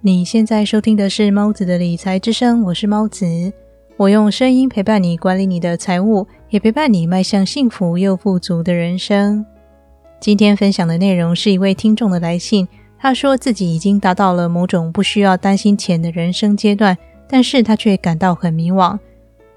[0.00, 3.52] 你现在收听的是猫子的理财之声，我是猫子，
[3.96, 9.44] 我用声音陪伴你管理你的财务，也陪伴你迈向幸福又富足的人生。
[10.20, 16.96] 今天分享的内容是一位听众的来信，他说自己已经达到了某种不需要担心钱的人生阶段，
[17.28, 18.96] 但是他却感到很迷惘。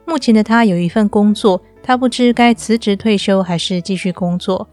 [0.06, 4.68] 目前的他有一份工作，他不知该辞职退休还是继续工作。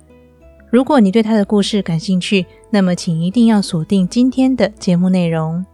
[0.70, 5.64] 如果你对他的故事感兴趣，那么请一定要锁定今天的节目内容。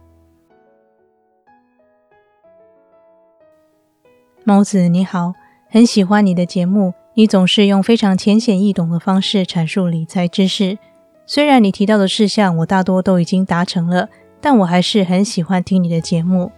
[4.45, 5.33] 猫子你好，
[5.69, 10.77] 很喜欢你的节目，你总是用非常浅显易懂的方式阐述理财知识。
[11.25, 14.07] 虽然你提到的事项我大多都已经达成了，
[14.39, 16.51] 但我还是很喜欢听你的节目，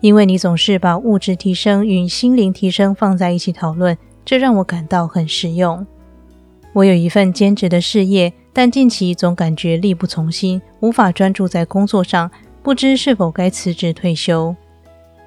[0.00, 5.86] 因为你总是把物质提升与心灵提升放在一起讨论，这让我感到很实用。
[6.76, 12.30] 我有一份兼职的事业，但近期总感觉力不从心，无法专注在工作上，
[12.62, 14.54] 不知是否该辞职退休。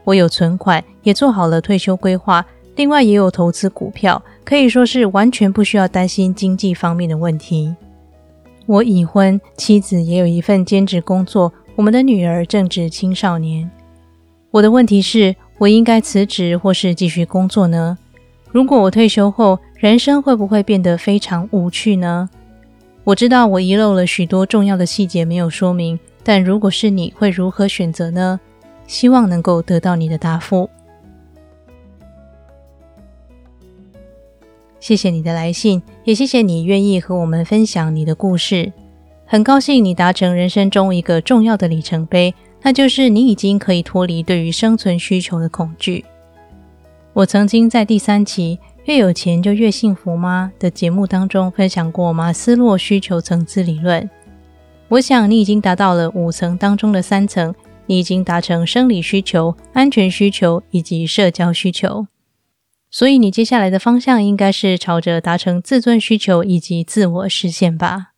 [0.03, 7.75] 我有存款，也做好了退休规划，另外也有投资股票，可以说是完全不需要担心经济方面的问题。
[8.67, 13.67] 我已婚，妻子也有一份兼职工作，我们的女儿正值青少年。
[14.52, 17.97] 我的问题是，我应该辞职或是继续工作呢？
[18.52, 22.30] 如果我退休后，人生会不会变得非常无趣呢？
[23.05, 28.38] 我知道我遗漏了许多重要的细节没有说明，但如果是你会如何选择呢？
[28.88, 30.69] 希望能够得到你的答复。
[34.81, 38.73] 谢谢你的来信，也谢谢你愿意和我们分享你的故事。
[39.25, 46.03] 很高兴你达成人生中一个重要的里程碑，那就是你已经可以脱离对于生存需求的恐惧。
[47.13, 48.59] 我曾经在第三期
[48.90, 54.09] “越有钱就越幸福吗”的节目当中分享过马斯洛需求层次理论。
[54.88, 57.53] 我想你已经达到了五层当中的三层，
[57.86, 62.08] 你已经达成生理需求、安全需求以及社交需求。
[62.90, 68.13] 所以你接下来的方向应该是朝着达成自尊需求以及自我实现吧。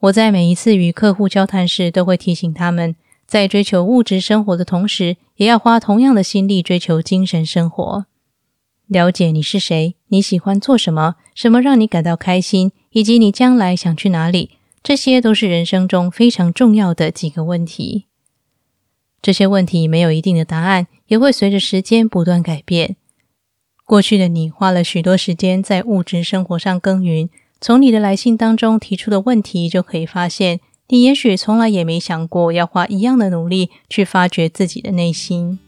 [0.00, 2.96] 我在每一次与客户交谈时，都会提醒他们。
[3.24, 8.06] 在追求物质生活的同时，也要花同样的心力追求精神生活。
[8.88, 14.50] 了解你是谁，你喜欢做什么，什么让你感到开心，以及你将来想去哪里，
[14.82, 18.06] 这些都是人生中非常重要的几个问题。
[19.20, 22.96] 这些问题没有一定的答案，也会随着时间不断改变。
[23.84, 27.28] 过去的你花了许多时间在物质生活上耕耘，
[27.60, 30.60] 从你的来信当中提出的问题就可以发现。
[30.88, 35.58] 你也许从来也没想过要花一样的努力去发掘自己的内心，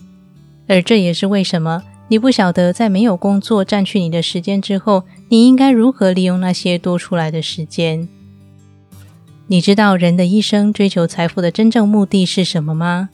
[0.69, 8.09] 而这也是为什么你不晓得在没有工作占据你的时间之后，你应该如何利用那些多出来的时间。
[9.47, 13.11] 你知道人的一生追求财富的真正目的是什么吗？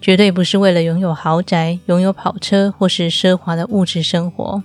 [0.00, 4.62] 绝对不是为了拥有豪宅、拥有跑车或是奢华的物质生活。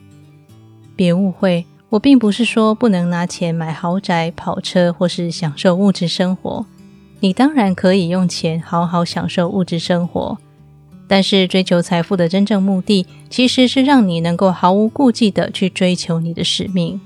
[0.96, 1.66] 别误会。
[1.90, 6.66] 我并不是说不能拿钱买豪宅、跑车或是享受物质生活。
[7.22, 10.38] 你当然可以用钱好好享受物质生活，
[11.08, 17.00] 但是追求财富的真正目的，其实是让你能够毫无顾忌的去追求你的使命。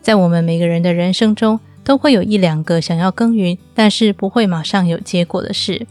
[0.00, 5.86] 在我们每个人的人生中，都会有一两个想要耕耘，但是不会马上有结果的事。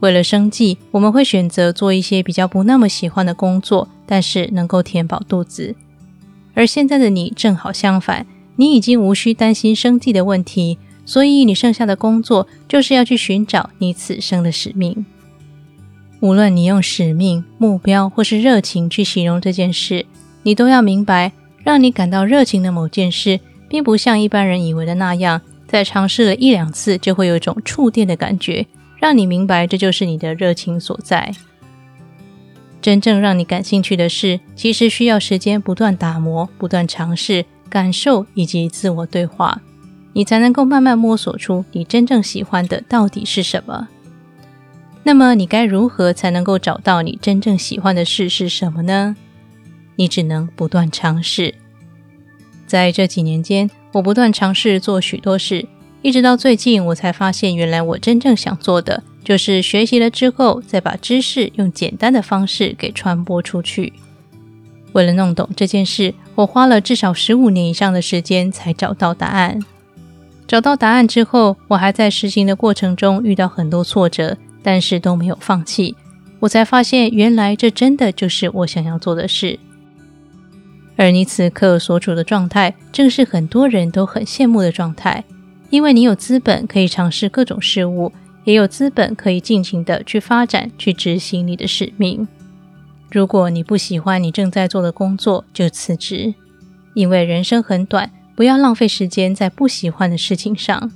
[0.00, 5.76] 为了生计，我们会选择做一些比较不那么喜欢的工作，但是能够填饱肚子。
[6.54, 8.26] 而现在的你正好相反，
[8.56, 10.76] 你已经无需担心生计的问题，
[11.06, 15.06] 所以你剩下的工作就是要去寻找你此生的使命。
[16.22, 20.06] 无论你用使命、目标或是热情去形容这件事，
[20.44, 21.32] 你都要明白，
[21.64, 28.64] 让你感到热情的某件事，并不像一般人以为的那样，在尝试了一两次就会有一种触电的感觉，
[29.00, 31.32] 让你明白这就是你的热情所在。
[32.80, 39.60] 真正让你感兴趣的事，其实需要时间不断打磨、不断尝试、感受以及自我对话，
[40.12, 43.88] 你才能够慢慢摸索出你真正喜欢的到底是什么。
[45.04, 49.16] 那么，你该如何才能够找到你真正喜欢的事是什么呢？
[49.96, 51.54] 你只能不断尝试。
[52.66, 55.66] 在这几年间，我不断尝试做许多事，
[56.02, 59.02] 一直到最近，我才发现，原来我真正想做的。
[59.24, 63.92] 就是学习了之后，再把知识用简单的方式给传播出去。
[64.92, 69.60] 为了弄懂这件事，我花了至少十五年以上的时间才找到答案。
[70.46, 75.96] 找到答案之后，我还在实行的过程中遇到很多挫折，但是都没有放弃。
[76.40, 79.58] 我才发现，原来这真的就是我想要做的事。
[80.96, 85.24] 而你此刻所处的状态，正是很多人都很羡慕的状态，
[85.70, 88.12] 因为你有资本可以尝试各种事物。
[88.44, 92.26] 也有资本可以尽情的去发展、去执行你的使命。
[93.08, 96.34] 如果你不喜欢你正在做的工作，就辞职，
[96.94, 100.90] 因为人生很短，不要浪费时间在不喜欢的事情上。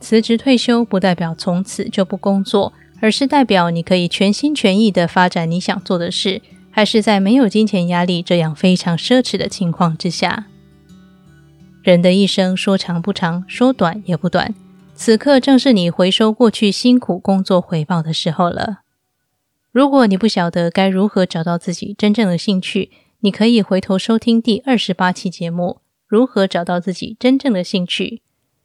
[0.00, 10.46] 辞职退休不代表从此就不工作，而是代表你可以全心全意的发展你想做的事，还是在没有金钱压力这样非常奢侈的情况之下。
[11.82, 14.54] 人的一生说长不长，说短也不短，
[14.94, 18.80] 此刻正是你回收过去辛苦工作回报的时候了。
[19.72, 28.04] 如果你不晓得该如何找到自己真正的兴趣，你可以回头收听第二十八期节目《如何找到自己真正的兴趣》，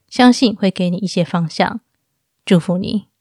[0.10, 1.80] 相信会给你一些方向。
[2.44, 3.15] 祝福你。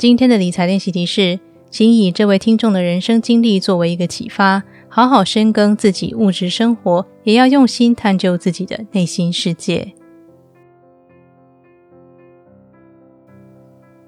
[0.00, 1.38] 今天的理财练习题是，
[1.68, 9.92] 请以这位听众的人生经历作为一个启发，好好深耕自己物质生活，也要用心探究自己的内心世界。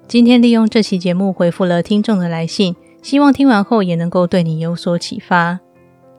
[0.07, 5.59] 今天利用这期节目回复了听众的来信，希望听完后也能够对你有所启发。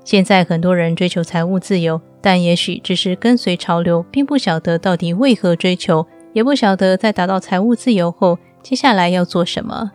[0.05, 8.39] 现在很多人追求财务自由，但也许只是跟随潮流，并不晓得到底为何追求，也不晓得在达到财务自由后。
[8.65, 9.93] 接下来要做什么？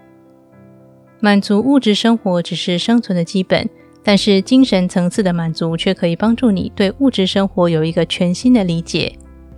[1.20, 3.68] 满足物质生活只是生存的基本，
[4.04, 9.12] 但是精神层次的满足却可以帮助你对物质生活有一个全新的理解，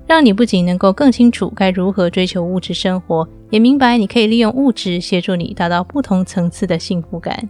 [0.07, 7.49] 让你不仅能够更清楚该如何追求物质生活，也明白你可以利用物质协助你达到不同层次的幸福感。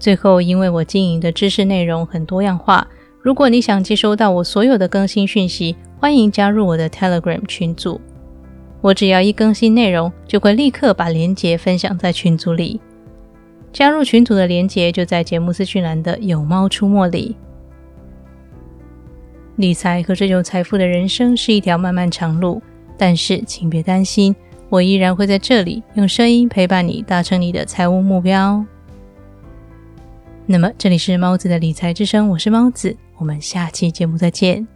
[0.00, 2.84] 最后，因为我经营的知识内容很多样化，
[3.20, 8.00] 如果你想接收到我所有的更新讯息，欢迎加入我的 Telegram 群组。
[8.82, 12.80] 我只要一更新内容，就会立刻把链接分享在群组里。
[13.72, 17.36] 加入群组的链接就在节目资讯栏的“有猫出没”里。
[19.56, 22.60] 理财和追求财富的人生是一条漫漫长路，
[22.98, 24.34] 但是请别担心，
[24.68, 28.64] 我依然会在这里用声音陪伴你，达成你的财务目标。
[30.44, 34.66] 那么，这里是猫子的理财之声，我是猫子，我们下期节目再见。